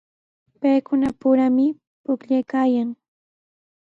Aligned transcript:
Paykunapurallami 0.61 1.65
pukllaykaayan. 2.03 2.89